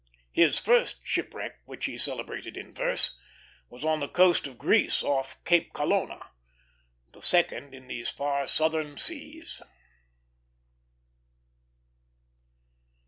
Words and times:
His 0.31 0.57
first 0.57 1.01
shipwreck, 1.05 1.57
which 1.65 1.85
he 1.85 1.95
celebrated 1.95 2.57
in 2.57 2.73
verse, 2.73 3.15
was 3.69 3.85
on 3.85 3.99
the 3.99 4.07
coast 4.07 4.47
of 4.47 4.57
Greece, 4.57 5.03
off 5.03 5.37
Cape 5.45 5.73
Colonna; 5.73 6.31
the 7.11 7.21
second 7.21 7.75
in 7.75 7.87
these 7.87 8.09
far 8.09 8.47
southern 8.47 8.97
seas. 8.97 9.61